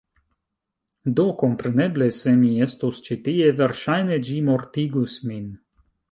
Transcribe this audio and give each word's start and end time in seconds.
Do 1.17 1.25
kompreneble, 1.41 2.07
se 2.19 2.33
mi 2.39 2.49
estus 2.67 3.01
ĉi 3.07 3.17
tie, 3.27 3.51
verŝajne 3.59 4.17
ĝi 4.29 4.39
mortigus 4.47 5.19
min. 5.33 5.45